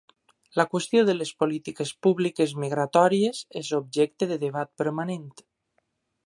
[0.59, 5.31] La qüestió de les polítiques públiques migratòries és objecte de debat permanent.